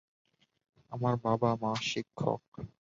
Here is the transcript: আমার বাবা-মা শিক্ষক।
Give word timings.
আমার 0.91 1.13
বাবা-মা 1.23 1.71
শিক্ষক। 1.81 2.41